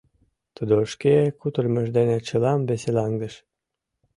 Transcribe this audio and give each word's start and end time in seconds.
Тудо 0.55 0.75
шке 0.91 1.15
кутырымыж 1.39 1.87
дене 1.97 2.17
чылам 2.27 2.59
веселаҥдыш. 2.69 3.33